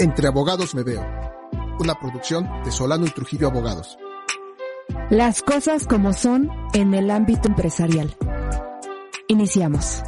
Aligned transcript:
Entre 0.00 0.26
Abogados 0.28 0.74
Me 0.74 0.82
Veo. 0.82 1.06
Una 1.78 1.94
producción 1.94 2.48
de 2.64 2.72
Solano 2.72 3.04
y 3.04 3.10
Trujillo 3.10 3.48
Abogados. 3.48 3.98
Las 5.10 5.42
cosas 5.42 5.86
como 5.86 6.14
son 6.14 6.50
en 6.72 6.94
el 6.94 7.10
ámbito 7.10 7.48
empresarial. 7.48 8.16
Iniciamos. 9.28 10.02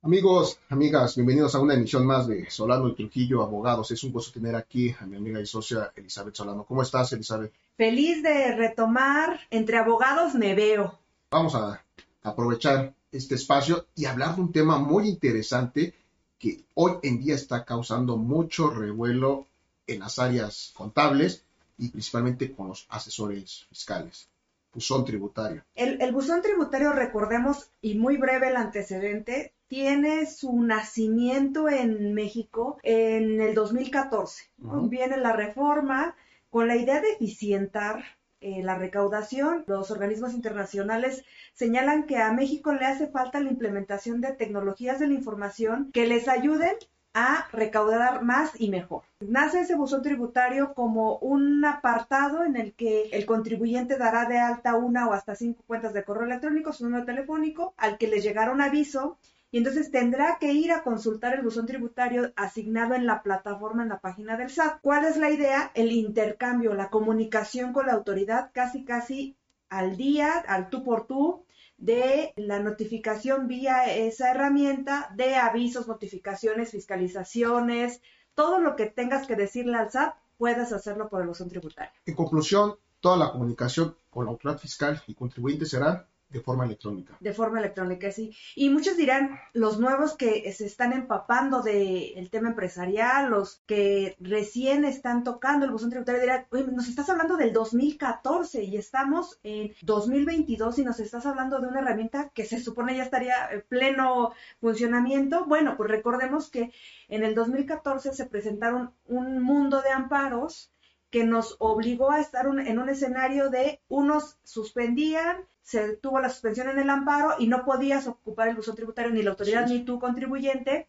Amigos, 0.00 0.58
amigas, 0.70 1.14
bienvenidos 1.16 1.54
a 1.54 1.60
una 1.60 1.74
emisión 1.74 2.06
más 2.06 2.26
de 2.28 2.48
Solano 2.48 2.88
y 2.88 2.94
Trujillo 2.94 3.42
Abogados. 3.42 3.90
Es 3.90 4.02
un 4.04 4.12
gusto 4.12 4.32
tener 4.40 4.56
aquí 4.56 4.96
a 4.98 5.04
mi 5.04 5.18
amiga 5.18 5.38
y 5.38 5.44
socia 5.44 5.92
Elizabeth 5.94 6.34
Solano. 6.34 6.64
¿Cómo 6.64 6.80
estás, 6.80 7.12
Elizabeth? 7.12 7.52
Feliz 7.76 8.22
de 8.22 8.56
retomar 8.56 9.38
Entre 9.50 9.76
Abogados 9.76 10.34
Me 10.34 10.54
Veo. 10.54 10.98
Vamos 11.30 11.54
a 11.54 11.84
aprovechar 12.22 12.94
este 13.12 13.34
espacio 13.34 13.86
y 13.94 14.04
hablar 14.06 14.36
de 14.36 14.42
un 14.42 14.52
tema 14.52 14.78
muy 14.78 15.08
interesante 15.08 15.94
que 16.38 16.64
hoy 16.74 16.92
en 17.02 17.18
día 17.18 17.34
está 17.34 17.64
causando 17.64 18.16
mucho 18.16 18.70
revuelo 18.70 19.46
en 19.86 20.00
las 20.00 20.18
áreas 20.18 20.72
contables 20.76 21.44
y 21.78 21.88
principalmente 21.88 22.52
con 22.52 22.68
los 22.68 22.86
asesores 22.90 23.66
fiscales. 23.68 24.28
Buzón 24.72 25.04
tributario. 25.04 25.64
El, 25.74 26.00
el 26.02 26.12
buzón 26.12 26.42
tributario, 26.42 26.92
recordemos, 26.92 27.70
y 27.80 27.94
muy 27.94 28.18
breve 28.18 28.48
el 28.48 28.56
antecedente, 28.56 29.54
tiene 29.66 30.26
su 30.26 30.62
nacimiento 30.62 31.68
en 31.68 32.14
México 32.14 32.78
en 32.82 33.40
el 33.40 33.54
2014. 33.54 34.44
Ujú. 34.62 34.88
Viene 34.88 35.16
la 35.16 35.32
reforma 35.32 36.14
con 36.50 36.68
la 36.68 36.76
idea 36.76 37.00
de 37.00 37.12
eficientar 37.12 38.04
eh, 38.40 38.62
la 38.62 38.76
recaudación. 38.76 39.64
Los 39.66 39.90
organismos 39.90 40.34
internacionales 40.34 41.24
señalan 41.54 42.06
que 42.06 42.18
a 42.18 42.32
México 42.32 42.72
le 42.72 42.86
hace 42.86 43.08
falta 43.08 43.40
la 43.40 43.50
implementación 43.50 44.20
de 44.20 44.32
tecnologías 44.32 44.98
de 44.98 45.08
la 45.08 45.14
información 45.14 45.90
que 45.92 46.06
les 46.06 46.28
ayuden 46.28 46.76
a 47.14 47.48
recaudar 47.52 48.22
más 48.22 48.52
y 48.60 48.68
mejor. 48.68 49.02
Nace 49.20 49.60
ese 49.60 49.74
buzón 49.74 50.02
tributario 50.02 50.74
como 50.74 51.18
un 51.18 51.64
apartado 51.64 52.44
en 52.44 52.56
el 52.56 52.74
que 52.74 53.08
el 53.10 53.26
contribuyente 53.26 53.96
dará 53.96 54.26
de 54.26 54.38
alta 54.38 54.76
una 54.76 55.08
o 55.08 55.12
hasta 55.12 55.34
cinco 55.34 55.64
cuentas 55.66 55.92
de 55.94 56.04
correo 56.04 56.26
electrónico, 56.26 56.72
su 56.72 56.84
número 56.84 57.04
telefónico, 57.04 57.74
al 57.76 57.98
que 57.98 58.06
le 58.06 58.20
llegará 58.20 58.52
un 58.52 58.60
aviso 58.60 59.18
y 59.50 59.58
entonces 59.58 59.90
tendrá 59.90 60.38
que 60.38 60.52
ir 60.52 60.72
a 60.72 60.82
consultar 60.82 61.34
el 61.34 61.42
buzón 61.42 61.66
tributario 61.66 62.32
asignado 62.36 62.94
en 62.94 63.06
la 63.06 63.22
plataforma 63.22 63.82
en 63.82 63.88
la 63.88 64.00
página 64.00 64.36
del 64.36 64.50
SAT. 64.50 64.80
¿Cuál 64.82 65.06
es 65.06 65.16
la 65.16 65.30
idea? 65.30 65.72
El 65.74 65.92
intercambio, 65.92 66.74
la 66.74 66.90
comunicación 66.90 67.72
con 67.72 67.86
la 67.86 67.94
autoridad 67.94 68.50
casi 68.52 68.84
casi 68.84 69.36
al 69.70 69.96
día, 69.96 70.32
al 70.46 70.68
tú 70.68 70.84
por 70.84 71.06
tú, 71.06 71.44
de 71.78 72.32
la 72.36 72.58
notificación 72.58 73.46
vía 73.46 73.84
esa 73.84 74.32
herramienta 74.32 75.10
de 75.14 75.36
avisos, 75.36 75.88
notificaciones, 75.88 76.72
fiscalizaciones, 76.72 78.02
todo 78.34 78.60
lo 78.60 78.76
que 78.76 78.86
tengas 78.86 79.26
que 79.26 79.36
decirle 79.36 79.76
al 79.76 79.90
SAT, 79.90 80.14
puedes 80.36 80.72
hacerlo 80.72 81.08
por 81.08 81.22
el 81.22 81.28
buzón 81.28 81.48
tributario. 81.48 81.92
En 82.04 82.14
conclusión, 82.14 82.76
toda 83.00 83.16
la 83.16 83.32
comunicación 83.32 83.96
con 84.10 84.26
la 84.26 84.32
autoridad 84.32 84.58
fiscal 84.58 85.02
y 85.06 85.14
contribuyente 85.14 85.66
será 85.66 86.06
de 86.30 86.40
forma 86.40 86.64
electrónica. 86.64 87.16
De 87.20 87.32
forma 87.32 87.58
electrónica, 87.58 88.10
sí. 88.12 88.36
Y 88.54 88.68
muchos 88.68 88.96
dirán, 88.96 89.38
los 89.54 89.80
nuevos 89.80 90.14
que 90.14 90.52
se 90.52 90.66
están 90.66 90.92
empapando 90.92 91.62
del 91.62 92.28
tema 92.30 92.50
empresarial, 92.50 93.30
los 93.30 93.62
que 93.66 94.16
recién 94.20 94.84
están 94.84 95.24
tocando 95.24 95.64
el 95.64 95.72
buzón 95.72 95.90
tributario, 95.90 96.20
dirán, 96.20 96.46
oye, 96.50 96.66
nos 96.66 96.88
estás 96.88 97.08
hablando 97.08 97.36
del 97.36 97.52
2014 97.52 98.62
y 98.64 98.76
estamos 98.76 99.38
en 99.42 99.72
2022 99.82 100.78
y 100.78 100.84
nos 100.84 101.00
estás 101.00 101.24
hablando 101.24 101.60
de 101.60 101.68
una 101.68 101.80
herramienta 101.80 102.30
que 102.34 102.44
se 102.44 102.60
supone 102.60 102.96
ya 102.96 103.04
estaría 103.04 103.50
en 103.50 103.64
pleno 103.68 104.32
funcionamiento. 104.60 105.46
Bueno, 105.46 105.76
pues 105.76 105.90
recordemos 105.90 106.50
que 106.50 106.72
en 107.08 107.22
el 107.22 107.34
2014 107.34 108.12
se 108.12 108.26
presentaron 108.26 108.92
un 109.06 109.42
mundo 109.42 109.80
de 109.80 109.90
amparos 109.90 110.70
que 111.10 111.24
nos 111.24 111.56
obligó 111.58 112.10
a 112.10 112.20
estar 112.20 112.48
un- 112.48 112.60
en 112.60 112.78
un 112.78 112.88
escenario 112.88 113.50
de 113.50 113.80
unos 113.88 114.38
suspendían, 114.44 115.38
se 115.62 115.96
tuvo 115.96 116.20
la 116.20 116.28
suspensión 116.28 116.68
en 116.68 116.78
el 116.78 116.90
amparo 116.90 117.34
y 117.38 117.46
no 117.46 117.64
podías 117.64 118.06
ocupar 118.06 118.48
el 118.48 118.56
buzón 118.56 118.76
tributario 118.76 119.10
ni 119.12 119.22
la 119.22 119.30
autoridad 119.30 119.66
Sí. 119.66 119.74
ni 119.78 119.84
tu 119.84 119.98
contribuyente. 119.98 120.88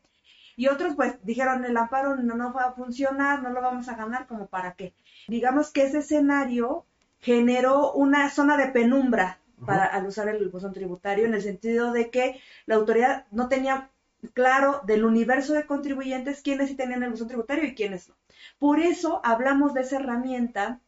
Y 0.56 0.68
otros 0.68 0.96
pues 0.96 1.16
dijeron 1.24 1.64
el 1.64 1.78
amparo 1.78 2.18
no, 2.18 2.36
no 2.36 2.54
va 2.54 2.64
a 2.64 2.74
funcionar, 2.74 3.42
no 3.42 3.50
lo 3.50 3.62
vamos 3.62 3.88
a 3.88 3.96
ganar, 3.96 4.28
como 4.28 4.48
para 4.48 4.74
qué. 4.74 4.94
Digamos 5.28 5.72
que 5.72 5.84
ese 5.84 6.00
escenario 6.00 6.86
generó 7.20 7.94
una 7.94 8.30
zona 8.30 8.58
de 8.58 8.68
penumbra 8.68 9.40
para 9.66 9.86
al 9.86 10.06
usar 10.06 10.28
el 10.30 10.50
buzón 10.50 10.74
tributario 10.74 11.26
en 11.26 11.34
el 11.34 11.42
sentido 11.42 11.92
de 11.92 12.10
que 12.10 12.40
la 12.66 12.76
autoridad 12.76 13.26
no 13.32 13.48
tenía 13.50 13.90
claro 14.34 14.82
del 14.86 15.06
universo 15.06 15.54
de 15.54 15.66
contribuyentes 15.66 16.42
quiénes 16.42 16.70
sí 16.70 16.76
tenían 16.76 17.04
el 17.04 17.12
buzón 17.12 17.28
tributario 17.28 17.66
y 17.66 17.76
quiénes 17.76 18.10
no. 18.10 18.16
Por 18.58 18.80
eso 18.80 19.22
hablamos 19.24 19.74
de 19.74 19.82
esa 19.82 19.98
herramienta 19.98 20.82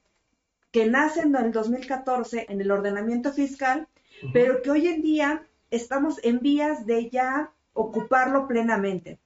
que 0.72 0.86
nace 0.86 1.22
en 1.22 1.36
el 1.36 1.52
2014 1.52 2.47
en 2.50 2.62
el 2.62 2.72
ordenamiento 2.72 3.34
fiscal, 3.34 3.88
pero 4.34 4.62
que 4.62 4.72
hoy 4.72 4.88
en 4.88 5.02
día 5.02 5.47
estamos 5.70 6.20
en 6.24 6.40
vías 6.40 6.86
de 6.86 7.09
ya 7.09 7.52
ocuparlo 7.74 8.47
plenamente. 8.47 9.20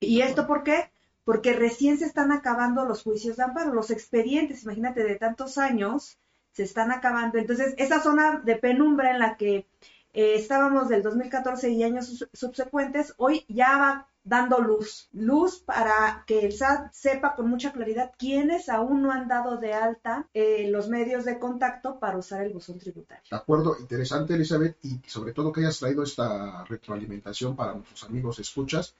¿Y 0.00 0.22
esto 0.22 0.46
por 0.46 0.64
qué? 0.64 0.90
Porque 1.24 1.52
recién 1.52 1.98
se 1.98 2.06
están 2.06 2.32
acabando 2.32 2.84
los 2.84 3.02
juicios 3.02 3.36
de 3.36 3.44
amparo, 3.44 3.72
los 3.72 3.90
expedientes, 3.90 4.64
imagínate, 4.64 5.04
de 5.04 5.16
tantos 5.16 5.58
años, 5.58 6.18
se 6.52 6.64
están 6.64 6.90
acabando. 6.90 7.38
Entonces, 7.38 7.74
esa 7.78 8.00
zona 8.00 8.42
de 8.44 8.56
penumbra 8.56 9.12
en 9.12 9.18
la 9.18 9.36
que 9.36 9.66
eh, 10.12 10.34
estábamos 10.34 10.88
del 10.88 11.02
2014 11.02 11.70
y 11.70 11.82
años 11.82 12.26
subsecuentes, 12.32 13.14
hoy 13.16 13.44
ya 13.48 13.78
va 13.78 14.08
dando 14.24 14.60
luz, 14.60 15.08
luz 15.12 15.58
para 15.58 16.24
que 16.26 16.46
el 16.46 16.52
SAT 16.52 16.92
sepa 16.92 17.34
con 17.34 17.48
mucha 17.48 17.72
claridad 17.72 18.12
quiénes 18.16 18.68
aún 18.68 19.02
no 19.02 19.10
han 19.10 19.26
dado 19.26 19.56
de 19.56 19.72
alta 19.72 20.28
eh, 20.32 20.68
los 20.70 20.88
medios 20.88 21.24
de 21.24 21.38
contacto 21.38 21.98
para 21.98 22.18
usar 22.18 22.42
el 22.44 22.52
buzón 22.52 22.78
tributario. 22.78 23.24
De 23.30 23.36
acuerdo, 23.36 23.76
interesante 23.80 24.34
Elizabeth 24.34 24.76
y 24.84 25.00
sobre 25.06 25.32
todo 25.32 25.52
que 25.52 25.60
hayas 25.60 25.78
traído 25.78 26.04
esta 26.04 26.64
retroalimentación 26.64 27.56
para 27.56 27.74
nuestros 27.74 28.04
amigos 28.04 28.38
escuchas. 28.38 28.94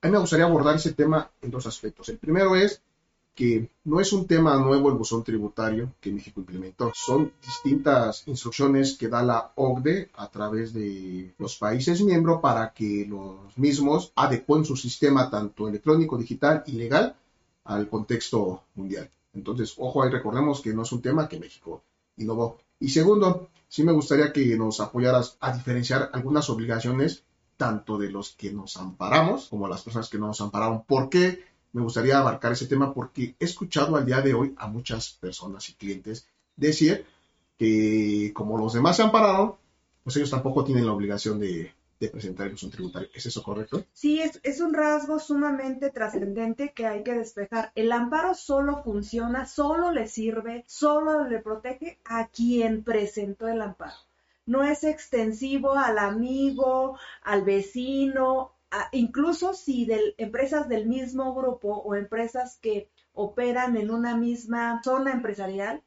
A 0.00 0.06
mí 0.06 0.12
me 0.12 0.18
gustaría 0.18 0.46
abordar 0.46 0.76
ese 0.76 0.92
tema 0.92 1.30
en 1.42 1.50
dos 1.50 1.66
aspectos. 1.66 2.08
El 2.08 2.18
primero 2.18 2.56
es 2.56 2.82
que 3.34 3.68
no 3.84 4.00
es 4.00 4.12
un 4.12 4.26
tema 4.26 4.56
nuevo 4.56 4.88
el 4.88 4.96
buzón 4.96 5.24
tributario 5.24 5.94
que 6.00 6.12
México 6.12 6.40
implementó. 6.40 6.92
Son 6.94 7.32
distintas 7.42 8.26
instrucciones 8.26 8.96
que 8.96 9.08
da 9.08 9.22
la 9.22 9.52
OCDE 9.56 10.10
a 10.16 10.28
través 10.28 10.72
de 10.72 11.34
los 11.38 11.56
países 11.56 12.00
miembros 12.02 12.40
para 12.40 12.72
que 12.72 13.06
los 13.08 13.56
mismos 13.58 14.12
adecuen 14.14 14.64
su 14.64 14.76
sistema 14.76 15.28
tanto 15.28 15.68
electrónico, 15.68 16.16
digital 16.16 16.62
y 16.66 16.72
legal 16.72 17.16
al 17.64 17.88
contexto 17.88 18.62
mundial. 18.76 19.10
Entonces, 19.34 19.74
ojo 19.78 20.02
ahí, 20.02 20.10
recordemos 20.10 20.60
que 20.60 20.72
no 20.72 20.82
es 20.82 20.92
un 20.92 21.02
tema 21.02 21.28
que 21.28 21.40
México 21.40 21.82
innovó. 22.16 22.58
Y 22.78 22.88
segundo, 22.90 23.48
sí 23.68 23.82
me 23.82 23.92
gustaría 23.92 24.32
que 24.32 24.56
nos 24.56 24.80
apoyaras 24.80 25.36
a 25.40 25.52
diferenciar 25.52 26.10
algunas 26.12 26.48
obligaciones 26.50 27.24
tanto 27.56 27.98
de 27.98 28.10
los 28.10 28.32
que 28.32 28.52
nos 28.52 28.76
amparamos 28.76 29.48
como 29.48 29.68
las 29.68 29.82
personas 29.82 30.08
que 30.08 30.18
no 30.18 30.28
nos 30.28 30.40
ampararon. 30.40 30.84
¿Por 30.84 31.08
qué? 31.08 31.53
Me 31.74 31.82
gustaría 31.82 32.18
abarcar 32.18 32.52
ese 32.52 32.68
tema 32.68 32.94
porque 32.94 33.34
he 33.40 33.44
escuchado 33.44 33.96
al 33.96 34.06
día 34.06 34.20
de 34.20 34.32
hoy 34.32 34.54
a 34.58 34.68
muchas 34.68 35.10
personas 35.10 35.68
y 35.68 35.74
clientes 35.74 36.24
decir 36.54 37.04
que 37.58 38.30
como 38.32 38.56
los 38.56 38.74
demás 38.74 38.96
se 38.96 39.02
ampararon, 39.02 39.56
pues 40.04 40.14
ellos 40.14 40.30
tampoco 40.30 40.62
tienen 40.62 40.86
la 40.86 40.92
obligación 40.92 41.40
de, 41.40 41.72
presentar 42.12 42.46
el 42.46 42.52
buzón 42.52 42.70
tributario. 42.70 43.08
¿Es 43.12 43.26
eso 43.26 43.42
correcto? 43.42 43.82
Sí, 43.92 44.20
es, 44.20 44.38
es 44.44 44.60
un 44.60 44.72
rasgo 44.72 45.18
sumamente 45.18 45.90
trascendente 45.90 46.72
que 46.72 46.86
hay 46.86 47.02
que 47.02 47.14
despejar. 47.14 47.72
El 47.74 47.90
amparo 47.90 48.34
solo 48.34 48.80
funciona, 48.84 49.44
solo 49.44 49.90
le 49.90 50.06
sirve, 50.06 50.62
solo 50.68 51.26
le 51.26 51.40
protege 51.40 51.98
a 52.04 52.28
quien 52.28 52.84
presentó 52.84 53.48
el 53.48 53.60
amparo. 53.60 53.96
No 54.46 54.62
es 54.62 54.84
extensivo 54.84 55.72
al 55.72 55.98
amigo, 55.98 56.98
al 57.22 57.42
vecino, 57.42 58.53
incluso 58.92 59.54
si 59.54 59.84
de 59.86 60.14
empresas 60.18 60.68
del 60.68 60.86
mismo 60.86 61.34
grupo 61.34 61.76
o 61.76 61.94
empresas 61.94 62.58
que 62.60 62.88
operan 63.12 63.76
en 63.76 63.90
una 63.90 64.16
misma 64.16 64.80
zona 64.82 65.12
empresarial 65.12 65.82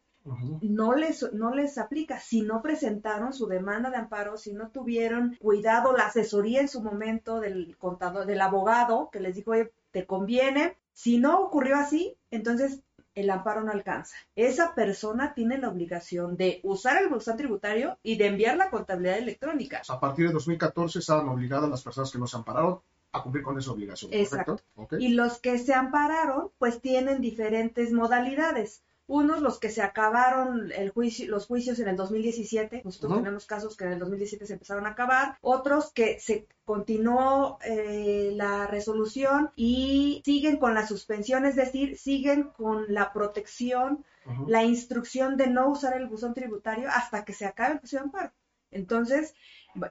no 0.61 0.93
les, 0.93 1.31
no 1.33 1.53
les 1.53 1.77
aplica. 1.77 2.19
Si 2.19 2.41
no 2.41 2.61
presentaron 2.61 3.33
su 3.33 3.47
demanda 3.47 3.89
de 3.89 3.97
amparo, 3.97 4.37
si 4.37 4.53
no 4.53 4.69
tuvieron 4.69 5.37
cuidado, 5.39 5.95
la 5.95 6.07
asesoría 6.07 6.61
en 6.61 6.67
su 6.67 6.81
momento 6.81 7.39
del 7.39 7.77
contador, 7.77 8.25
del 8.25 8.41
abogado 8.41 9.09
que 9.11 9.19
les 9.19 9.35
dijo, 9.35 9.51
oye, 9.51 9.71
te 9.91 10.05
conviene. 10.05 10.75
Si 10.91 11.17
no 11.17 11.41
ocurrió 11.41 11.77
así, 11.77 12.17
entonces 12.31 12.81
el 13.17 13.31
amparo 13.31 13.63
no 13.63 13.71
alcanza. 13.71 14.15
Esa 14.35 14.75
persona 14.75 15.33
tiene 15.33 15.57
la 15.57 15.69
obligación 15.69 16.37
de 16.37 16.59
usar 16.63 17.01
el 17.01 17.09
buzón 17.09 17.35
tributario 17.35 17.97
y 18.03 18.15
de 18.15 18.27
enviar 18.27 18.57
la 18.57 18.69
contabilidad 18.69 19.17
electrónica. 19.17 19.81
a 19.89 19.99
partir 19.99 20.27
de 20.27 20.33
2014 20.33 20.99
estaban 20.99 21.27
obligadas 21.27 21.69
las 21.69 21.83
personas 21.83 22.11
que 22.11 22.19
no 22.19 22.27
se 22.27 22.37
ampararon 22.37 22.79
a 23.11 23.23
cumplir 23.23 23.43
con 23.43 23.57
esa 23.57 23.71
obligación. 23.71 24.13
Exacto. 24.13 24.59
Y 24.99 25.09
los 25.09 25.39
que 25.39 25.57
se 25.57 25.73
ampararon, 25.73 26.51
pues 26.59 26.79
tienen 26.79 27.19
diferentes 27.19 27.91
modalidades. 27.91 28.83
Unos, 29.07 29.41
los 29.41 29.57
que 29.57 29.69
se 29.69 29.81
acabaron 29.81 30.69
el 30.73 30.89
juicio, 30.89 31.29
los 31.29 31.47
juicios 31.47 31.79
en 31.79 31.87
el 31.87 31.95
2017, 31.95 32.81
nosotros 32.83 33.19
tenemos 33.19 33.45
casos 33.45 33.77
que 33.77 33.85
en 33.85 33.93
el 33.93 33.99
2017 33.99 34.45
se 34.45 34.53
empezaron 34.53 34.85
a 34.85 34.89
acabar, 34.89 35.37
otros 35.39 35.93
que 35.93 36.19
se 36.19 36.45
continuó 36.65 37.57
eh, 37.63 38.31
la 38.35 38.67
resolución 38.67 39.51
y 39.55 40.21
siguen 40.25 40.57
con 40.57 40.73
la 40.73 40.85
suspensión, 40.85 41.45
es 41.45 41.55
decir, 41.55 41.97
siguen 41.97 42.49
con 42.49 42.93
la 42.93 43.13
protección, 43.13 44.03
la 44.45 44.65
instrucción 44.65 45.37
de 45.37 45.47
no 45.47 45.69
usar 45.69 45.95
el 45.95 46.07
buzón 46.07 46.33
tributario 46.33 46.89
hasta 46.89 47.23
que 47.23 47.31
se 47.31 47.45
acabe 47.45 47.75
el 47.75 47.79
juicio 47.79 47.99
de 47.99 48.05
amparo. 48.05 48.33
Entonces, 48.71 49.33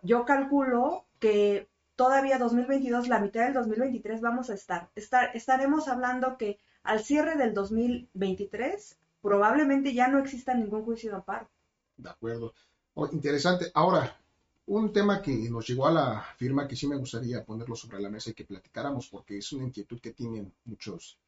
yo 0.02 0.26
calculo 0.26 1.06
que 1.18 1.70
todavía 1.94 2.36
2022, 2.36 3.08
la 3.08 3.20
mitad 3.20 3.44
del 3.44 3.54
2023 3.54 4.20
vamos 4.20 4.50
a 4.50 4.54
estar. 4.54 4.90
estar 4.94 5.34
estaremos 5.34 5.88
hablando 5.88 6.36
que 6.36 6.58
al 6.82 7.02
cierre 7.02 7.36
del 7.36 7.54
2023 7.54 8.98
probablemente 9.20 9.94
ya 9.94 10.08
no 10.08 10.18
exista 10.18 10.54
ningún 10.54 10.84
juicio 10.84 11.10
de 11.10 11.16
amparo. 11.16 11.48
De 11.96 12.10
acuerdo. 12.10 12.54
Oh, 12.94 13.08
interesante. 13.12 13.70
Ahora, 13.74 14.18
un 14.66 14.92
tema 14.92 15.22
que 15.22 15.32
nos 15.50 15.66
llegó 15.68 15.86
a 15.86 15.92
la 15.92 16.24
firma 16.36 16.66
que 16.66 16.76
sí 16.76 16.86
me 16.86 16.96
gustaría 16.96 17.44
ponerlo 17.44 17.76
sobre 17.76 18.00
la 18.00 18.10
mesa 18.10 18.30
y 18.30 18.34
que 18.34 18.44
platicáramos 18.44 19.08
porque 19.08 19.38
es 19.38 19.52
una 19.52 19.64
inquietud 19.64 20.00
que 20.00 20.12
tienen 20.12 20.52
muchos 20.64 21.18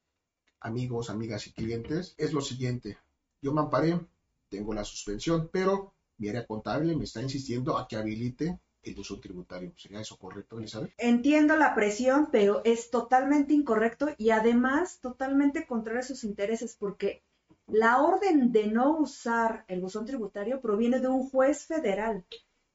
amigos, 0.60 1.08
amigas 1.10 1.46
y 1.46 1.52
clientes, 1.52 2.14
es 2.18 2.32
lo 2.32 2.40
siguiente. 2.40 2.98
Yo 3.40 3.52
me 3.52 3.60
amparé, 3.60 4.00
tengo 4.48 4.74
la 4.74 4.84
suspensión, 4.84 5.48
pero 5.52 5.92
mi 6.18 6.28
área 6.28 6.46
contable 6.46 6.96
me 6.96 7.04
está 7.04 7.22
insistiendo 7.22 7.78
a 7.78 7.86
que 7.86 7.96
habilite 7.96 8.58
el 8.82 8.98
uso 8.98 9.20
tributario. 9.20 9.72
¿Sería 9.76 10.00
eso 10.00 10.16
correcto, 10.16 10.58
Elizabeth? 10.58 10.92
Entiendo 10.98 11.56
la 11.56 11.74
presión, 11.74 12.28
pero 12.32 12.62
es 12.64 12.90
totalmente 12.90 13.54
incorrecto 13.54 14.08
y 14.16 14.30
además 14.30 14.98
totalmente 15.00 15.66
contrario 15.66 16.00
a 16.00 16.04
sus 16.04 16.24
intereses 16.24 16.76
porque 16.76 17.22
la 17.68 18.00
orden 18.02 18.50
de 18.50 18.66
no 18.66 18.96
usar 18.98 19.64
el 19.68 19.80
buzón 19.80 20.06
tributario 20.06 20.60
proviene 20.60 21.00
de 21.00 21.08
un 21.08 21.28
juez 21.28 21.66
federal. 21.66 22.24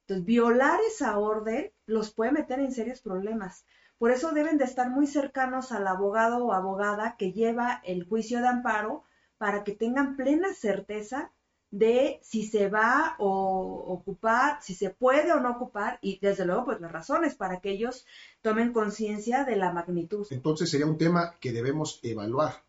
Entonces, 0.01 0.25
violar 0.25 0.79
esa 0.87 1.17
orden 1.17 1.71
los 1.85 2.13
puede 2.13 2.31
meter 2.31 2.59
en 2.59 2.71
serios 2.71 3.01
problemas. 3.01 3.65
Por 3.97 4.11
eso 4.11 4.31
deben 4.31 4.57
de 4.57 4.65
estar 4.65 4.89
muy 4.89 5.07
cercanos 5.07 5.71
al 5.71 5.87
abogado 5.87 6.45
o 6.45 6.53
abogada 6.53 7.15
que 7.17 7.31
lleva 7.31 7.81
el 7.85 8.05
juicio 8.05 8.41
de 8.41 8.47
amparo 8.47 9.03
para 9.37 9.63
que 9.63 9.71
tengan 9.73 10.15
plena 10.15 10.53
certeza 10.53 11.31
de 11.71 12.19
si 12.21 12.45
se 12.45 12.69
va 12.69 13.15
o 13.17 13.85
ocupar, 13.87 14.61
si 14.61 14.75
se 14.75 14.91
puede 14.91 15.31
o 15.31 15.39
no 15.39 15.51
ocupar 15.51 15.97
y 16.01 16.19
desde 16.19 16.45
luego 16.45 16.65
pues 16.65 16.81
las 16.81 16.91
razones 16.91 17.33
para 17.33 17.61
que 17.61 17.71
ellos 17.71 18.05
tomen 18.41 18.73
conciencia 18.73 19.43
de 19.43 19.55
la 19.55 19.73
magnitud. 19.73 20.27
Entonces 20.29 20.69
sería 20.69 20.85
un 20.85 20.99
tema 20.99 21.35
que 21.39 21.51
debemos 21.51 21.99
evaluar 22.03 22.63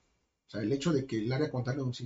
sea, 0.55 0.63
el 0.63 0.73
hecho 0.73 0.93
de 0.93 1.07
que 1.07 1.19
el 1.19 1.33
área 1.33 1.51
contable 1.51 1.83
nos, 1.83 2.01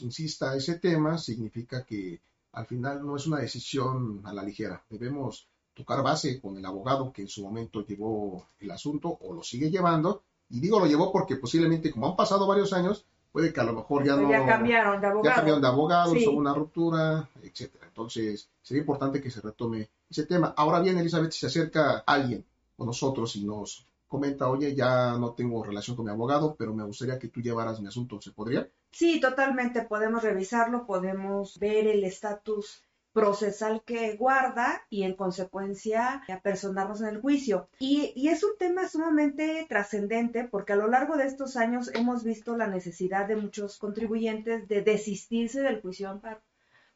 insista 0.00 0.50
a 0.50 0.56
ese 0.56 0.78
tema 0.78 1.18
significa 1.18 1.84
que 1.84 2.20
al 2.52 2.66
final 2.66 3.04
no 3.04 3.16
es 3.16 3.26
una 3.26 3.38
decisión 3.38 4.20
a 4.24 4.32
la 4.32 4.42
ligera. 4.42 4.82
Debemos 4.88 5.48
tocar 5.74 6.02
base 6.02 6.40
con 6.40 6.56
el 6.56 6.64
abogado 6.64 7.12
que 7.12 7.22
en 7.22 7.28
su 7.28 7.42
momento 7.42 7.84
llevó 7.84 8.46
el 8.60 8.70
asunto 8.70 9.18
o 9.20 9.34
lo 9.34 9.42
sigue 9.42 9.70
llevando. 9.70 10.22
Y 10.50 10.60
digo 10.60 10.78
lo 10.78 10.86
llevó 10.86 11.10
porque 11.10 11.36
posiblemente, 11.36 11.90
como 11.90 12.08
han 12.08 12.16
pasado 12.16 12.46
varios 12.46 12.72
años, 12.72 13.04
puede 13.32 13.52
que 13.52 13.60
a 13.60 13.64
lo 13.64 13.72
mejor 13.72 14.04
ya 14.04 14.16
no. 14.16 14.30
Ya 14.30 14.46
cambiaron 14.46 15.00
de 15.00 15.06
abogado. 15.08 15.24
Ya 15.24 15.34
cambiaron 15.34 15.62
de 15.62 15.68
abogado, 15.68 16.12
hubo 16.12 16.38
una 16.38 16.54
ruptura, 16.54 17.28
etcétera. 17.42 17.86
Entonces, 17.88 18.48
sería 18.62 18.82
importante 18.82 19.20
que 19.20 19.30
se 19.30 19.40
retome 19.40 19.88
ese 20.08 20.26
tema. 20.26 20.54
Ahora 20.56 20.80
bien, 20.80 20.98
Elizabeth, 20.98 21.32
si 21.32 21.40
se 21.40 21.46
acerca 21.46 22.04
alguien 22.06 22.44
o 22.76 22.84
nosotros 22.84 23.34
y 23.36 23.44
nos 23.44 23.84
comenta, 24.08 24.48
oye, 24.48 24.74
ya 24.74 25.18
no 25.18 25.34
tengo 25.34 25.64
relación 25.64 25.96
con 25.96 26.06
mi 26.06 26.12
abogado, 26.12 26.56
pero 26.56 26.74
me 26.74 26.84
gustaría 26.84 27.18
que 27.18 27.28
tú 27.28 27.40
llevaras 27.40 27.80
mi 27.80 27.88
asunto, 27.88 28.20
¿se 28.20 28.32
podría? 28.32 28.68
Sí, 28.90 29.20
totalmente, 29.20 29.82
podemos 29.82 30.22
revisarlo, 30.22 30.86
podemos 30.86 31.58
ver 31.58 31.86
el 31.86 32.04
estatus 32.04 32.84
procesal 33.12 33.82
que 33.84 34.16
guarda 34.16 34.82
y 34.90 35.04
en 35.04 35.14
consecuencia 35.14 36.22
apersonarnos 36.28 37.00
en 37.00 37.08
el 37.08 37.20
juicio. 37.20 37.68
Y, 37.78 38.12
y 38.16 38.28
es 38.28 38.42
un 38.42 38.58
tema 38.58 38.88
sumamente 38.88 39.66
trascendente 39.68 40.44
porque 40.44 40.72
a 40.72 40.76
lo 40.76 40.88
largo 40.88 41.16
de 41.16 41.26
estos 41.26 41.56
años 41.56 41.90
hemos 41.94 42.24
visto 42.24 42.56
la 42.56 42.66
necesidad 42.66 43.26
de 43.28 43.36
muchos 43.36 43.78
contribuyentes 43.78 44.66
de 44.66 44.82
desistirse 44.82 45.62
del 45.62 45.80
juicio 45.80 46.08
de 46.08 46.14
amparo 46.14 46.40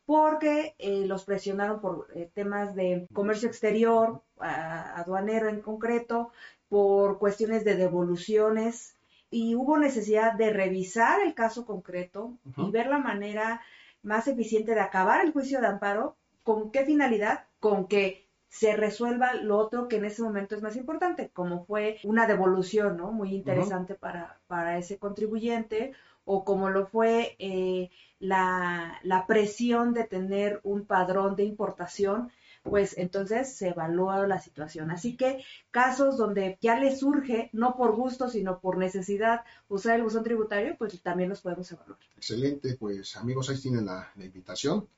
porque 0.08 0.74
eh, 0.78 1.04
los 1.04 1.24
presionaron 1.24 1.82
por 1.82 2.08
eh, 2.14 2.30
temas 2.32 2.74
de 2.74 3.06
comercio 3.12 3.46
exterior, 3.46 4.22
aduanero 4.38 5.50
en 5.50 5.60
concreto, 5.60 6.32
por 6.68 7.18
cuestiones 7.18 7.64
de 7.64 7.76
devoluciones 7.76 8.94
y 9.30 9.54
hubo 9.54 9.78
necesidad 9.78 10.34
de 10.34 10.52
revisar 10.52 11.20
el 11.20 11.34
caso 11.34 11.66
concreto 11.66 12.38
y 12.56 12.70
ver 12.70 12.86
la 12.86 12.98
manera 12.98 13.60
más 14.02 14.28
eficiente 14.28 14.74
de 14.74 14.80
acabar 14.80 15.24
el 15.24 15.32
juicio 15.32 15.60
de 15.60 15.66
amparo. 15.66 16.16
¿Con 16.42 16.70
qué 16.70 16.84
finalidad? 16.84 17.44
Con 17.60 17.88
que 17.88 18.26
se 18.48 18.74
resuelva 18.74 19.34
lo 19.34 19.58
otro 19.58 19.88
que 19.88 19.96
en 19.96 20.06
ese 20.06 20.22
momento 20.22 20.54
es 20.54 20.62
más 20.62 20.76
importante, 20.76 21.28
como 21.30 21.64
fue 21.66 21.98
una 22.04 22.26
devolución, 22.26 22.96
¿no? 22.96 23.12
Muy 23.12 23.34
interesante 23.34 23.94
para, 23.94 24.40
para 24.46 24.78
ese 24.78 24.98
contribuyente, 24.98 25.92
o 26.24 26.44
como 26.44 26.70
lo 26.70 26.86
fue 26.86 27.36
eh, 27.38 27.90
la, 28.18 28.98
la, 29.02 29.26
presión 29.26 29.92
de 29.92 30.04
tener 30.04 30.60
un 30.62 30.86
padrón 30.86 31.36
de 31.36 31.44
importación 31.44 32.30
pues 32.68 32.96
entonces 32.96 33.54
se 33.56 33.68
evalúa 33.68 34.26
la 34.26 34.40
situación. 34.40 34.90
Así 34.90 35.16
que 35.16 35.44
casos 35.70 36.16
donde 36.16 36.58
ya 36.60 36.78
les 36.78 37.00
surge, 37.00 37.50
no 37.52 37.76
por 37.76 37.94
gusto, 37.94 38.28
sino 38.28 38.60
por 38.60 38.78
necesidad, 38.78 39.44
usar 39.68 39.96
el 39.96 40.02
buzón 40.02 40.24
tributario, 40.24 40.76
pues 40.76 41.00
también 41.02 41.28
los 41.28 41.40
podemos 41.40 41.70
evaluar. 41.72 41.98
Excelente, 42.16 42.76
pues 42.78 43.16
amigos, 43.16 43.50
ahí 43.50 43.58
tienen 43.58 43.86
la, 43.86 44.12
invitación. 44.16 44.88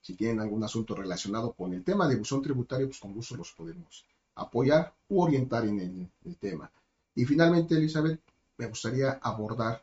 Si 0.00 0.14
tienen 0.14 0.40
algún 0.40 0.62
asunto 0.64 0.94
relacionado 0.94 1.52
con 1.52 1.74
el 1.74 1.84
tema 1.84 2.08
de 2.08 2.16
buzón 2.16 2.42
tributario, 2.42 2.86
pues 2.86 3.00
con 3.00 3.12
gusto 3.12 3.36
los 3.36 3.52
podemos 3.52 4.06
apoyar 4.36 4.94
u 5.08 5.22
orientar 5.22 5.64
en 5.64 6.10
el 6.24 6.36
tema. 6.36 6.70
Y 7.14 7.24
finalmente, 7.24 7.74
Elizabeth, 7.74 8.20
me 8.56 8.66
gustaría 8.66 9.18
abordar 9.20 9.82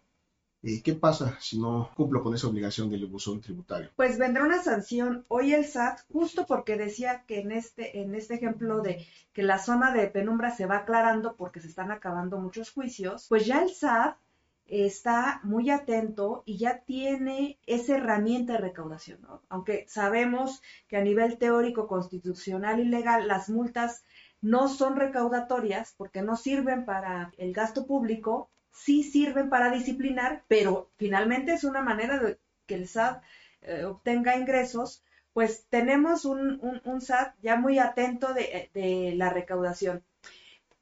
¿Y 0.67 0.81
qué 0.81 0.95
pasa 0.95 1.38
si 1.39 1.60
no 1.60 1.91
cumplo 1.95 2.24
con 2.24 2.34
esa 2.34 2.48
obligación 2.48 2.89
del 2.89 3.05
buzón 3.05 3.39
tributario? 3.39 3.91
Pues 3.95 4.17
vendrá 4.17 4.43
una 4.43 4.63
sanción. 4.63 5.24
Hoy 5.27 5.53
el 5.53 5.63
SAT, 5.63 6.00
justo 6.12 6.48
porque 6.48 6.75
decía 6.75 7.24
que 7.27 7.41
en 7.41 7.51
este, 7.51 8.01
en 8.01 8.15
este 8.15 8.34
ejemplo 8.34 8.81
de 8.81 9.05
que 9.31 9.43
la 9.43 9.60
zona 9.60 9.93
de 9.93 10.07
penumbra 10.07 10.50
se 10.50 10.65
va 10.65 10.77
aclarando 10.77 11.36
porque 11.36 11.60
se 11.60 11.67
están 11.67 11.91
acabando 11.91 12.39
muchos 12.39 12.72
juicios, 12.72 13.27
pues 13.29 13.45
ya 13.45 13.62
el 13.62 13.69
SAT 13.69 14.17
está 14.65 15.39
muy 15.43 15.69
atento 15.69 16.41
y 16.48 16.57
ya 16.57 16.79
tiene 16.79 17.60
esa 17.67 17.98
herramienta 17.98 18.53
de 18.53 18.60
recaudación, 18.60 19.19
Aunque 19.50 19.86
sabemos 19.88 20.63
que 20.88 20.98
a 20.98 21.01
nivel 21.01 21.38
teórico, 21.38 21.86
constitucional 21.88 22.79
y 22.79 22.86
legal, 22.86 23.27
las 23.27 23.50
multas 23.50 24.03
no 24.41 24.67
son 24.67 24.95
recaudatorias 24.95 25.93
porque 25.95 26.24
no 26.24 26.36
sirven 26.36 26.86
para 26.86 27.31
el 27.38 27.53
gasto 27.53 27.86
público, 27.86 28.50
sí 28.75 29.03
sirven 29.03 29.50
para 29.50 29.72
disciplinar, 29.72 30.44
pero 30.48 30.91
finalmente 30.98 31.53
es 31.53 31.63
una 31.63 31.82
manera 31.82 32.20
de 32.20 32.38
que 32.67 32.75
el 32.75 32.88
SAT 32.88 33.24
eh, 33.62 33.86
obtenga 33.86 34.38
ingresos, 34.38 35.03
pues 35.34 35.65
tenemos 35.70 36.25
un, 36.25 36.82
SAT 37.01 37.36
ya 37.41 37.55
muy 37.55 37.79
atento 37.79 38.34
de, 38.34 39.13
la 39.15 39.29
recaudación. 39.29 40.03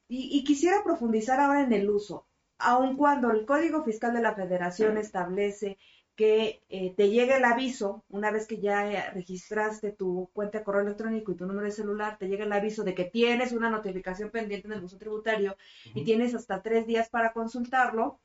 y, 0.07 0.43
quisiera 0.43 0.83
profundizar 0.83 1.39
ahora 1.39 1.61
en 1.61 1.73
el 1.73 1.89
uso. 1.89 2.27
Aun 2.57 2.97
cuando 2.97 3.31
el 3.31 3.45
Código 3.45 3.83
Fiscal 3.83 4.13
de 4.13 4.21
la 4.21 4.35
Federación 4.35 4.97
establece 4.97 5.77
que 6.15 6.63
eh, 6.69 6.93
te 6.95 7.09
llegue 7.09 7.37
el 7.37 7.45
aviso, 7.45 8.03
una 8.09 8.29
vez 8.31 8.45
que 8.47 8.59
ya 8.59 8.91
eh, 8.91 9.11
registraste 9.11 9.91
tu 9.91 10.29
cuenta 10.33 10.59
de 10.59 10.63
correo 10.63 10.81
electrónico 10.81 11.31
y 11.31 11.35
tu 11.35 11.45
número 11.45 11.65
de 11.65 11.71
celular, 11.71 12.17
te 12.17 12.27
llega 12.27 12.45
el 12.45 12.53
aviso 12.53 12.83
de 12.83 12.93
que 12.93 13.05
tienes 13.05 13.51
una 13.51 13.69
notificación 13.69 14.29
pendiente 14.29 14.67
en 14.67 14.73
el 14.73 14.81
buzón 14.81 14.99
tributario 14.99 15.57
y 15.95 16.03
tienes 16.03 16.35
hasta 16.35 16.61
tres 16.61 16.85
días 16.85 17.09
para 17.09 17.33
consultarlo, 17.33 18.19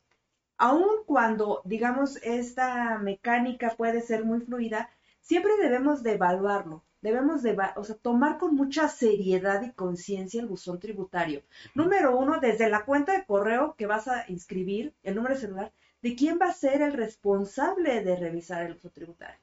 aun 0.57 1.03
cuando, 1.05 1.61
digamos, 1.65 2.17
esta 2.17 2.99
mecánica 2.99 3.75
puede 3.75 4.01
ser 4.01 4.23
muy 4.23 4.41
fluida, 4.41 4.89
siempre 5.21 5.53
debemos 5.59 6.03
de 6.03 6.13
evaluarlo, 6.13 6.83
debemos 7.01 7.41
de, 7.41 7.57
o 7.75 7.83
sea, 7.83 7.95
tomar 7.95 8.37
con 8.37 8.55
mucha 8.55 8.87
seriedad 8.87 9.63
y 9.63 9.71
conciencia 9.71 10.41
el 10.41 10.47
buzón 10.47 10.79
tributario. 10.79 11.43
Número 11.73 12.15
uno, 12.15 12.39
desde 12.39 12.69
la 12.69 12.85
cuenta 12.85 13.13
de 13.13 13.25
correo 13.25 13.75
que 13.77 13.87
vas 13.87 14.07
a 14.07 14.25
inscribir, 14.27 14.93
el 15.01 15.15
número 15.15 15.35
de 15.35 15.41
celular, 15.41 15.71
de 16.01 16.15
quién 16.15 16.39
va 16.41 16.47
a 16.47 16.53
ser 16.53 16.81
el 16.81 16.93
responsable 16.93 18.03
de 18.03 18.15
revisar 18.15 18.65
el 18.65 18.75
uso 18.75 18.89
tributario. 18.89 19.39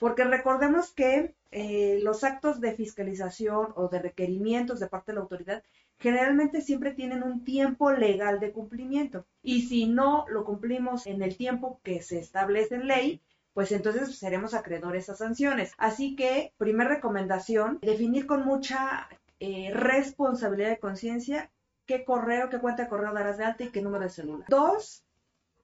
Porque 0.00 0.24
recordemos 0.24 0.92
que 0.92 1.34
eh, 1.50 2.00
los 2.02 2.24
actos 2.24 2.60
de 2.60 2.72
fiscalización 2.72 3.68
o 3.76 3.88
de 3.88 4.00
requerimientos 4.00 4.80
de 4.80 4.88
parte 4.88 5.12
de 5.12 5.16
la 5.16 5.22
autoridad 5.22 5.62
generalmente 5.98 6.62
siempre 6.62 6.92
tienen 6.92 7.22
un 7.22 7.44
tiempo 7.44 7.92
legal 7.92 8.40
de 8.40 8.52
cumplimiento. 8.52 9.26
Y 9.42 9.62
si 9.62 9.86
no 9.86 10.24
lo 10.28 10.44
cumplimos 10.44 11.06
en 11.06 11.22
el 11.22 11.36
tiempo 11.36 11.80
que 11.84 12.02
se 12.02 12.18
establece 12.18 12.74
en 12.76 12.88
ley, 12.88 13.20
pues 13.52 13.70
entonces 13.72 14.16
seremos 14.16 14.54
acreedores 14.54 15.08
a 15.10 15.14
sanciones. 15.14 15.72
Así 15.76 16.16
que, 16.16 16.52
primer 16.56 16.88
recomendación, 16.88 17.78
definir 17.82 18.26
con 18.26 18.44
mucha 18.44 19.08
eh, 19.38 19.70
responsabilidad 19.74 20.70
de 20.70 20.78
conciencia 20.78 21.50
qué 21.90 22.04
correo, 22.04 22.48
qué 22.48 22.60
cuenta 22.60 22.84
de 22.84 22.88
correo 22.88 23.12
darás 23.12 23.36
de 23.36 23.44
alta 23.44 23.64
y 23.64 23.70
qué 23.70 23.82
número 23.82 24.04
de 24.04 24.10
celular. 24.10 24.46
Dos, 24.48 25.02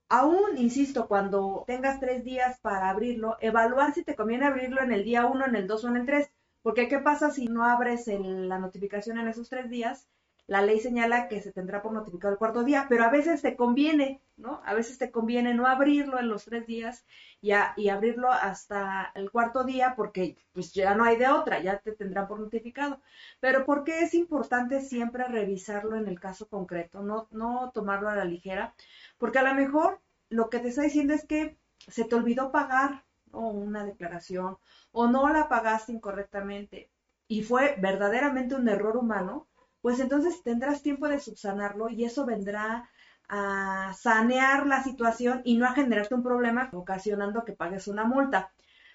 aún, 0.09 0.57
insisto, 0.59 1.09
cuando 1.09 1.65
tengas 1.67 2.01
tres 2.01 2.25
días 2.25 2.59
para 2.61 2.91
abrirlo, 2.91 3.37
evaluar 3.41 3.95
si 3.95 4.05
te 4.05 4.17
conviene 4.17 4.47
abrirlo 4.47 4.83
en 4.83 4.93
el 4.93 5.05
día 5.05 5.27
uno, 5.27 5.47
en 5.47 5.57
el 5.57 5.67
dos 5.67 5.85
o 5.85 5.89
en 5.89 5.97
el 5.97 6.07
tres. 6.07 6.31
Porque, 6.63 6.89
¿qué 6.89 6.99
pasa 6.99 7.31
si 7.31 7.47
no 7.47 7.65
abres 7.65 8.07
la 8.09 8.59
notificación 8.59 9.19
en 9.19 9.29
esos 9.29 9.49
tres 9.49 9.71
días? 9.71 10.09
La 10.47 10.63
ley 10.63 10.81
señala 10.81 11.29
que 11.29 11.43
se 11.43 11.53
tendrá 11.53 11.83
por 11.83 11.93
notificado 11.93 12.33
el 12.33 12.39
cuarto 12.39 12.65
día, 12.65 12.87
pero 12.89 13.05
a 13.05 13.11
veces 13.11 13.43
te 13.43 13.57
conviene, 13.57 14.21
¿no? 14.37 14.61
A 14.65 14.75
veces 14.75 14.99
te 14.99 15.11
conviene 15.11 15.55
no 15.55 15.67
abrirlo 15.67 16.19
en 16.19 16.29
los 16.29 16.45
tres 16.45 16.67
días 16.67 17.05
y, 17.41 17.53
y 17.77 17.89
abrirlo 17.89 18.31
hasta 18.31 19.11
el 19.15 19.31
cuarto 19.31 19.65
día 19.65 19.95
porque 19.97 20.37
pues 20.53 20.73
ya 20.73 20.95
no 20.95 21.05
hay 21.05 21.17
de 21.17 21.29
otra, 21.29 21.61
ya 21.61 21.79
te 21.79 21.93
tendrán 21.93 22.29
por 22.29 22.41
notificado. 22.41 23.01
Pero 23.41 23.65
¿por 23.65 23.85
qué 23.85 24.01
es 24.01 24.15
importante 24.15 24.81
siempre 24.81 25.25
revisarlo 25.25 25.97
en 25.97 26.07
el 26.09 26.21
caso 26.21 26.49
concreto, 26.49 27.03
no, 27.03 27.29
no 27.31 27.71
tomarlo 27.73 28.09
a 28.09 28.17
la 28.17 28.25
ligera? 28.25 28.75
Porque 29.19 29.39
a 29.39 29.43
lo 29.43 29.55
mejor 29.55 30.01
lo 30.29 30.51
que 30.51 30.59
te 30.61 30.69
está 30.69 30.83
diciendo 30.83 31.15
es 31.15 31.27
que 31.27 31.59
se 31.89 32.05
te 32.05 32.15
olvidó 32.15 32.53
pagar 32.53 33.05
una 33.33 33.85
declaración 33.85 34.59
o 34.93 35.07
no 35.09 35.29
la 35.29 35.49
pagaste 35.49 35.93
incorrectamente 35.93 36.91
y 37.29 37.43
fue 37.43 37.77
verdaderamente 37.79 38.55
un 38.55 38.69
error 38.69 38.97
humano, 38.97 39.49
pues 39.87 40.01
entonces 40.01 40.43
tendrás 40.43 40.83
tiempo 40.83 41.07
de 41.07 41.21
subsanarlo 41.21 41.89
y 41.89 42.05
eso 42.05 42.27
vendrá 42.27 42.91
a 43.29 43.95
sanear 43.97 44.67
la 44.67 44.83
situación 44.83 45.43
y 45.45 45.59
no 45.59 45.65
a 45.65 45.75
generarte 45.75 46.17
un 46.17 46.25
problema 46.25 46.69
ocasionando 46.73 47.45
que 47.45 47.53
pagues 47.53 47.87
una 47.87 48.03
multa. 48.03 48.51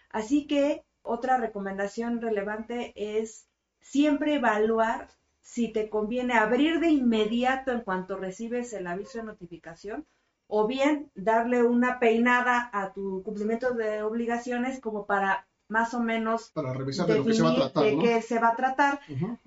Así 0.09 0.47
que 0.47 0.83
otra 1.01 1.37
recomendación 1.37 2.19
relevante 2.19 2.91
es 2.97 3.47
siempre 3.79 4.33
evaluar 4.35 5.07
si 5.41 5.69
te 5.69 5.87
conviene 5.87 6.33
abrir 6.33 6.81
de 6.81 6.89
inmediato 6.89 7.71
en 7.71 7.83
cuanto 7.83 8.17
recibes 8.17 8.73
el 8.73 8.85
aviso 8.85 9.19
de 9.19 9.23
notificación 9.23 10.05
o 10.47 10.67
bien 10.67 11.09
darle 11.15 11.63
una 11.63 11.99
peinada 11.99 12.69
a 12.73 12.91
tu 12.91 13.23
cumplimiento 13.23 13.73
de 13.73 14.03
obligaciones 14.03 14.81
como 14.81 15.05
para 15.05 15.47
más 15.69 15.93
o 15.93 16.01
menos 16.01 16.51
para 16.51 16.73
revisar 16.73 17.07
de 17.07 17.19
lo 17.19 17.23
que 17.23 17.33
se 17.33 17.43
va 17.43 17.51
a 17.51 17.55
tratar, 17.55 17.83
de 17.85 17.97
qué 17.97 18.21
se 18.21 18.39
va 18.39 18.49
a 18.49 18.55
tratar. 18.57 18.99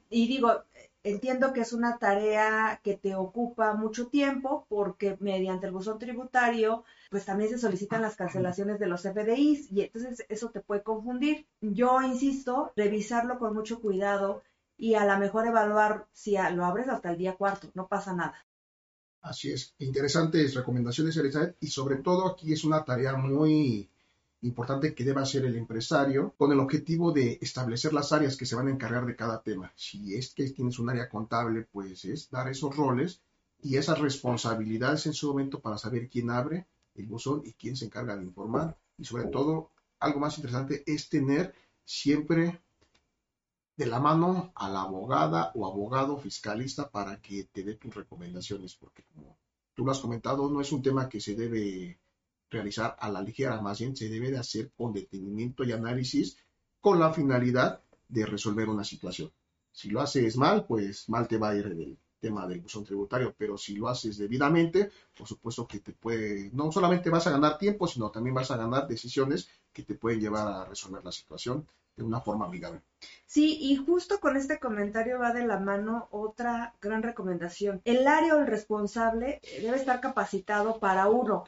Y 0.08 0.26
digo, 0.26 0.62
Entiendo 1.06 1.52
que 1.52 1.61
es 1.61 1.75
una 1.75 1.99
tarea 1.99 2.80
que 2.82 2.96
te 2.96 3.14
ocupa 3.14 3.75
mucho 3.75 4.06
tiempo 4.06 4.64
porque 4.70 5.18
mediante 5.20 5.66
el 5.66 5.73
buzón 5.73 5.99
tributario 5.99 6.82
pues 7.11 7.26
también 7.26 7.50
se 7.50 7.58
solicitan 7.58 8.00
las 8.00 8.16
cancelaciones 8.16 8.78
de 8.78 8.87
los 8.87 9.02
FDIs 9.02 9.70
y 9.70 9.82
entonces 9.82 10.25
eso 10.30 10.49
te 10.49 10.61
puede 10.61 10.82
confundir. 10.82 11.46
Yo 11.61 12.00
insisto, 12.00 12.73
revisarlo 12.75 13.38
con 13.38 13.52
mucho 13.52 13.80
cuidado 13.80 14.42
y 14.78 14.94
a 14.94 15.04
lo 15.04 15.18
mejor 15.18 15.46
evaluar 15.46 16.06
si 16.14 16.37
lo 16.54 16.64
abres 16.64 16.88
hasta 16.88 17.11
el 17.11 17.18
día 17.18 17.37
cuarto, 17.37 17.70
no 17.75 17.87
pasa 17.87 18.14
nada. 18.14 18.42
Así 19.20 19.52
es, 19.52 19.75
interesantes 19.78 20.54
recomendaciones, 20.54 21.18
Elizabeth, 21.18 21.56
y 21.61 21.66
sobre 21.66 21.96
todo 21.96 22.26
aquí 22.26 22.50
es 22.54 22.64
una 22.64 22.82
tarea 22.82 23.14
muy 23.14 23.90
importante 24.44 24.94
que 24.94 25.04
deba 25.04 25.22
hacer 25.22 25.44
el 25.44 25.56
empresario 25.56 26.34
con 26.36 26.52
el 26.52 26.60
objetivo 26.60 27.12
de 27.12 27.38
establecer 27.40 27.92
las 27.92 28.12
áreas 28.12 28.36
que 28.36 28.46
se 28.46 28.54
van 28.54 28.68
a 28.68 28.70
encargar 28.70 29.06
de 29.06 29.16
cada 29.16 29.42
tema. 29.42 29.72
Si 29.74 30.14
es 30.14 30.34
que 30.34 30.50
tienes 30.50 30.78
un 30.78 30.90
área 30.90 31.08
contable, 31.08 31.62
pues 31.62 32.04
es 32.04 32.30
dar 32.30 32.48
esos 32.48 32.76
roles 32.76 33.20
y 33.62 33.76
esas 33.76 33.98
responsabilidades 33.98 35.06
en 35.06 35.14
su 35.14 35.28
momento 35.28 35.60
para 35.60 35.78
saber 35.78 36.08
quién 36.08 36.30
abre 36.30 36.66
el 36.94 37.06
buzón 37.06 37.42
y 37.44 37.54
quién 37.54 37.76
se 37.76 37.86
encarga 37.86 38.16
de 38.16 38.24
informar. 38.24 38.76
Y 38.98 39.04
sobre 39.04 39.24
todo, 39.24 39.70
algo 39.98 40.20
más 40.20 40.36
interesante 40.36 40.84
es 40.86 41.08
tener 41.08 41.54
siempre 41.84 42.60
de 43.76 43.86
la 43.86 43.98
mano 43.98 44.52
a 44.54 44.68
la 44.68 44.82
abogada 44.82 45.50
o 45.54 45.66
abogado 45.66 46.18
fiscalista 46.18 46.90
para 46.90 47.20
que 47.20 47.44
te 47.44 47.64
dé 47.64 47.74
tus 47.74 47.94
recomendaciones, 47.94 48.74
porque 48.76 49.02
como 49.04 49.36
tú 49.74 49.84
lo 49.84 49.90
has 49.90 49.98
comentado, 50.00 50.48
no 50.48 50.60
es 50.60 50.70
un 50.70 50.82
tema 50.82 51.08
que 51.08 51.20
se 51.20 51.34
debe 51.34 51.98
realizar 52.54 52.96
a 52.99 53.11
la 53.11 53.20
ligera, 53.20 53.61
más 53.61 53.78
bien 53.78 53.94
se 53.94 54.08
debe 54.08 54.30
de 54.30 54.38
hacer 54.38 54.70
con 54.76 54.92
detenimiento 54.92 55.64
y 55.64 55.73
análisis 55.73 56.37
con 56.80 56.99
la 56.99 57.12
finalidad 57.12 57.80
de 58.08 58.26
resolver 58.26 58.68
una 58.68 58.84
situación. 58.84 59.30
Si 59.73 59.90
lo 59.90 60.00
haces 60.00 60.37
mal, 60.37 60.66
pues 60.66 61.08
mal 61.08 61.26
te 61.26 61.37
va 61.37 61.50
a 61.50 61.56
ir 61.56 61.66
el 61.66 61.99
tema 62.20 62.46
del 62.46 62.61
buzón 62.61 62.84
tributario, 62.84 63.34
pero 63.37 63.58
si 63.58 63.76
lo 63.76 63.88
haces 63.88 64.16
debidamente, 64.16 64.90
por 65.16 65.26
supuesto 65.26 65.66
que 65.66 65.80
te 65.80 65.92
puede, 65.92 66.50
no 66.52 66.73
solamente 66.73 67.11
vas 67.11 67.26
a 67.26 67.32
ganar 67.32 67.58
tiempo, 67.58 67.87
sino 67.87 68.11
también 68.11 68.34
vas 68.34 68.50
a 68.50 68.56
ganar 68.56 68.88
decisiones 68.88 69.49
que 69.73 69.82
te 69.82 69.94
pueden 69.94 70.20
llevar 70.20 70.49
a 70.49 70.64
resolver 70.64 71.04
la 71.04 71.12
situación 71.12 71.66
de 71.96 72.02
una 72.02 72.20
forma 72.20 72.46
amigable. 72.46 72.80
Sí, 73.26 73.58
y 73.61 73.76
justo 73.76 74.20
con 74.20 74.37
este 74.37 74.58
comentario 74.58 75.18
va 75.18 75.32
de 75.32 75.46
la 75.46 75.58
mano 75.58 76.08
otra 76.11 76.75
gran 76.80 77.02
recomendación. 77.02 77.82
El 77.84 78.06
área 78.06 78.37
o 78.37 78.40
el 78.40 78.46
responsable 78.46 79.40
debe 79.61 79.76
estar 79.76 80.00
capacitado 80.00 80.78
para 80.78 81.08
uno, 81.08 81.44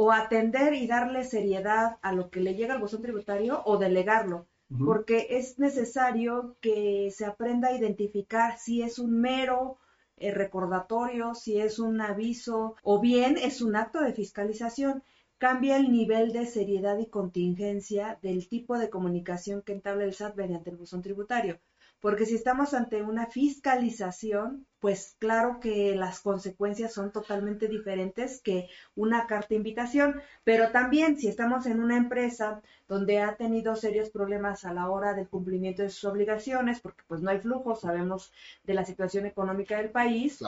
o 0.00 0.12
atender 0.12 0.74
y 0.74 0.86
darle 0.86 1.24
seriedad 1.24 1.96
a 2.02 2.12
lo 2.12 2.30
que 2.30 2.38
le 2.38 2.54
llega 2.54 2.74
al 2.74 2.80
buzón 2.80 3.02
tributario 3.02 3.62
o 3.64 3.78
delegarlo, 3.78 4.46
porque 4.84 5.26
es 5.30 5.58
necesario 5.58 6.56
que 6.60 7.10
se 7.10 7.24
aprenda 7.24 7.66
a 7.66 7.76
identificar 7.76 8.58
si 8.58 8.80
es 8.80 9.00
un 9.00 9.20
mero 9.20 9.76
eh, 10.16 10.30
recordatorio, 10.30 11.34
si 11.34 11.58
es 11.60 11.80
un 11.80 12.00
aviso 12.00 12.76
o 12.84 13.00
bien 13.00 13.36
es 13.38 13.60
un 13.60 13.74
acto 13.74 14.00
de 14.00 14.12
fiscalización. 14.12 15.02
Cambia 15.36 15.76
el 15.76 15.90
nivel 15.90 16.32
de 16.32 16.46
seriedad 16.46 16.96
y 16.98 17.06
contingencia 17.06 18.20
del 18.22 18.48
tipo 18.48 18.78
de 18.78 18.90
comunicación 18.90 19.62
que 19.62 19.72
entabla 19.72 20.04
el 20.04 20.14
SAT 20.14 20.36
mediante 20.36 20.70
el 20.70 20.76
buzón 20.76 21.02
tributario 21.02 21.58
porque 22.00 22.26
si 22.26 22.36
estamos 22.36 22.74
ante 22.74 23.02
una 23.02 23.26
fiscalización, 23.26 24.66
pues 24.78 25.16
claro 25.18 25.58
que 25.58 25.96
las 25.96 26.20
consecuencias 26.20 26.92
son 26.92 27.10
totalmente 27.10 27.66
diferentes 27.66 28.40
que 28.40 28.68
una 28.94 29.26
carta 29.26 29.48
de 29.50 29.56
invitación, 29.56 30.20
pero 30.44 30.70
también 30.70 31.18
si 31.18 31.26
estamos 31.26 31.66
en 31.66 31.80
una 31.80 31.96
empresa 31.96 32.62
donde 32.86 33.18
ha 33.20 33.36
tenido 33.36 33.74
serios 33.74 34.10
problemas 34.10 34.64
a 34.64 34.72
la 34.72 34.88
hora 34.88 35.14
del 35.14 35.28
cumplimiento 35.28 35.82
de 35.82 35.90
sus 35.90 36.04
obligaciones, 36.04 36.80
porque 36.80 37.02
pues 37.08 37.20
no 37.20 37.30
hay 37.30 37.40
flujo, 37.40 37.74
sabemos 37.74 38.32
de 38.62 38.74
la 38.74 38.84
situación 38.84 39.26
económica 39.26 39.76
del 39.78 39.90
país, 39.90 40.40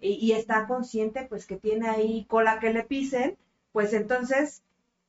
y, 0.00 0.12
y 0.14 0.32
está 0.32 0.66
consciente 0.66 1.24
pues 1.24 1.46
que 1.46 1.56
tiene 1.56 1.88
ahí 1.88 2.26
cola 2.28 2.60
que 2.60 2.72
le 2.72 2.84
pisen, 2.84 3.38
pues 3.72 3.94
entonces 3.94 4.62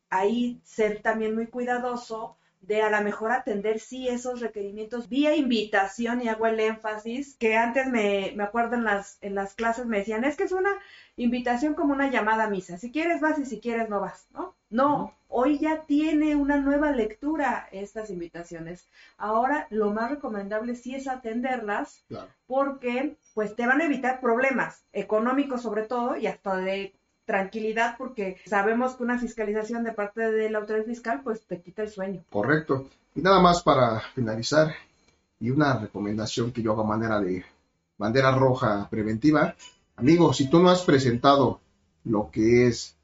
ahí 0.10 0.62
ser 0.64 1.02
también 1.02 1.36
muy 1.36 1.48
cuidadoso 1.48 2.38
de 2.62 2.82
a 2.82 2.90
lo 2.90 3.02
mejor 3.04 3.32
atender 3.32 3.80
sí 3.80 4.08
esos 4.08 4.42
requerimientos 4.42 5.10
vía 5.10 5.36
invitación 5.36 6.22
y 6.22 6.28
hago 6.28 6.46
el 6.46 6.60
énfasis 6.60 7.36
que 7.38 7.56
antes 7.56 7.88
me, 7.88 8.34
me 8.36 8.44
acuerdo 8.44 8.76
en 8.76 8.84
las, 8.84 9.18
en 9.22 9.36
las 9.36 9.54
clases 9.56 9.86
me 9.86 10.00
decían 10.00 10.24
es 10.24 10.36
que 10.36 10.44
es 10.44 10.52
una 10.52 10.72
invitación 11.16 11.74
como 11.74 11.94
una 11.94 12.10
llamada 12.10 12.46
a 12.46 12.50
misa, 12.50 12.78
si 12.78 12.92
quieres 12.92 13.22
vas 13.22 13.40
y 13.40 13.46
si 13.46 13.60
quieres 13.60 13.90
no 13.90 14.00
vas, 14.00 14.28
¿no? 14.32 14.56
No, 14.70 15.16
hoy 15.28 15.58
ya 15.58 15.86
tiene 15.86 16.36
una 16.36 16.58
nueva 16.58 16.92
lectura 16.92 17.68
estas 17.72 18.12
invitaciones. 18.12 18.88
Ahora 19.18 19.68
lo 19.72 19.92
más 19.92 20.12
recomendable 20.12 20.76
sí 20.76 20.96
es 20.96 21.08
atenderlas 21.08 22.06
porque 22.46 23.18
pues 23.34 23.56
te 23.56 23.66
van 23.66 23.82
a 23.82 23.86
evitar 23.86 24.22
problemas 24.22 24.86
económicos 24.94 25.64
sobre 25.64 25.84
todo 25.84 26.16
y 26.18 26.28
hasta 26.28 26.58
de 26.58 26.94
tranquilidad 27.30 27.94
porque 27.96 28.38
sabemos 28.48 28.96
que 28.96 29.04
una 29.04 29.20
fiscalización 29.20 29.84
de 29.84 29.92
parte 29.92 30.32
de 30.32 30.50
la 30.50 30.58
autoridad 30.58 30.86
fiscal 30.86 31.22
pues 31.24 31.42
te 31.46 31.62
quita 31.62 31.84
el 31.84 31.92
sueño. 31.92 32.24
Correcto. 32.32 32.90
Y 33.14 33.22
nada 33.22 33.40
más 33.40 33.62
para 33.62 34.00
finalizar 34.16 34.74
y 35.40 35.52
una 35.52 35.78
recomendación 35.78 36.52
que 36.52 36.64
yo 36.64 36.72
hago 36.72 36.82
a 36.82 36.88
manera 36.88 37.20
de 37.20 37.46
bandera 38.00 38.32
roja 38.32 38.90
preventiva. 38.90 39.56
Amigo, 39.96 40.34
si 40.34 40.50
tú 40.50 40.60
no 40.60 40.72
has 40.72 40.82
presentado 40.82 41.62
lo 42.06 42.32
que 42.32 42.66
es 42.66 42.98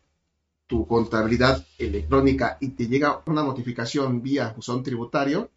tu 0.65 0.87
contabilidad 0.87 1.63
electrónica 1.77 2.57
y 2.59 2.69
te 2.69 2.87
llega 2.87 3.21
una 3.27 3.43
notificación 3.43 4.23
vía 4.23 4.53
buzón 4.55 4.81
tributario, 4.81 5.51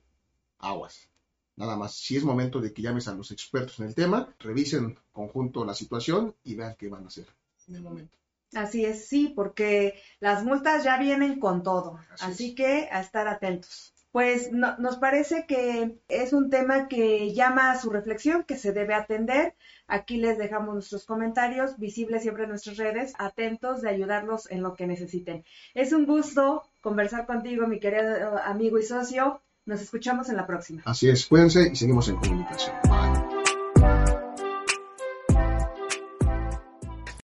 aguas. 0.58 1.08
Nada 1.56 1.74
más, 1.74 1.94
si 1.94 2.18
es 2.18 2.22
momento 2.22 2.60
de 2.60 2.74
que 2.74 2.82
llames 2.82 3.08
a 3.08 3.14
los 3.14 3.30
expertos 3.30 3.80
en 3.80 3.86
el 3.86 3.94
tema, 3.94 4.28
revisen 4.40 4.98
conjunto 5.10 5.64
la 5.64 5.72
situación 5.72 6.34
y 6.44 6.54
vean 6.54 6.76
qué 6.78 6.90
van 6.90 7.04
a 7.04 7.08
hacer 7.08 7.26
en 7.66 7.76
el 7.76 7.82
momento. 7.82 8.17
Así 8.54 8.84
es, 8.84 9.08
sí, 9.08 9.32
porque 9.36 10.00
las 10.20 10.42
multas 10.42 10.82
ya 10.82 10.98
vienen 10.98 11.38
con 11.38 11.62
todo, 11.62 11.98
así, 12.20 12.54
que 12.54 12.88
a 12.90 13.00
estar 13.00 13.28
atentos. 13.28 13.94
pues 14.10 14.50
nos 14.52 14.96
parece 14.96 15.44
que 15.46 15.98
es 16.08 16.32
un 16.32 16.48
tema 16.48 16.88
que 16.88 17.34
llama 17.34 17.70
a 17.70 17.78
su 17.78 17.90
reflexión, 17.90 18.42
que 18.44 18.56
se 18.56 18.72
debe 18.72 18.94
atender. 18.94 19.54
Aquí 19.86 20.16
les 20.16 20.38
dejamos 20.38 20.74
nuestros 20.74 21.04
comentarios, 21.04 21.78
visibles 21.78 22.22
siempre 22.22 22.44
en 22.44 22.50
nuestras 22.50 22.78
redes, 22.78 23.12
atentos 23.18 23.82
de 23.82 23.90
ayudarlos 23.90 24.50
en 24.50 24.62
lo 24.62 24.74
que 24.74 24.86
necesiten. 24.86 25.44
Es 25.74 25.92
un 25.92 26.06
gusto 26.06 26.62
conversar 26.80 27.26
contigo, 27.26 27.66
mi 27.66 27.78
querido 27.80 28.38
amigo 28.44 28.78
y 28.78 28.82
socio. 28.82 29.42
Nos 29.66 29.82
escuchamos 29.82 30.30
en 30.30 30.36
la 30.36 30.46
próxima. 30.46 30.82
Así 30.86 31.10
es, 31.10 31.26
cuídense 31.26 31.68
y 31.70 31.76
seguimos 31.76 32.08
en 32.08 32.16
comunicación. 32.16 32.74